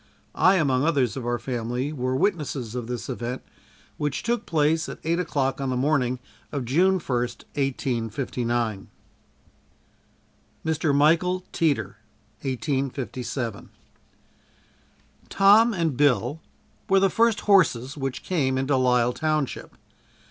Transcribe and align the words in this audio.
I 0.33 0.55
among 0.55 0.83
others 0.83 1.15
of 1.15 1.27
our 1.27 1.37
family 1.37 1.93
were 1.93 2.15
witnesses 2.15 2.73
of 2.73 2.87
this 2.87 3.07
event, 3.07 3.43
which 3.97 4.23
took 4.23 4.47
place 4.47 4.89
at 4.89 4.97
eight 5.03 5.19
o'clock 5.19 5.61
on 5.61 5.69
the 5.69 5.77
morning 5.77 6.17
of 6.51 6.65
June 6.65 6.97
first, 6.97 7.43
1859. 7.53 8.87
Mr. 10.65 10.95
Michael 10.95 11.43
Teeter 11.51 11.97
1857. 12.41 13.69
Tom 15.29 15.71
and 15.71 15.95
Bill 15.95 16.41
were 16.89 16.99
the 16.99 17.07
first 17.11 17.41
horses 17.41 17.95
which 17.95 18.23
came 18.23 18.57
into 18.57 18.75
Lyle 18.77 19.13
township. 19.13 19.75